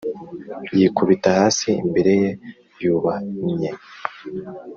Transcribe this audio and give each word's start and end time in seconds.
yikubita 0.77 1.29
hasi 1.39 1.67
imbere 1.85 2.11
ye 2.21 2.29
yubamye. 2.83 3.71